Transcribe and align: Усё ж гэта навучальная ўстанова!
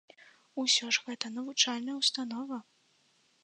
Усё 0.63 0.89
ж 0.95 1.03
гэта 1.09 1.31
навучальная 1.37 1.95
ўстанова! 2.01 2.61